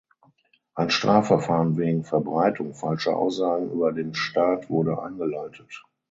[0.73, 5.83] Ein Strafverfahren wegen Verbreitung falscher Aussagen über den Staat wurde eingeleitet.